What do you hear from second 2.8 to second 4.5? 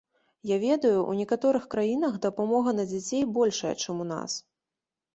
на дзяцей большая, чым ў нас.